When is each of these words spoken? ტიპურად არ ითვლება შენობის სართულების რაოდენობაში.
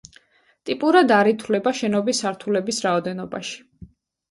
ტიპურად 0.69 1.13
არ 1.17 1.29
ითვლება 1.33 1.75
შენობის 1.81 2.23
სართულების 2.25 2.83
რაოდენობაში. 2.89 3.65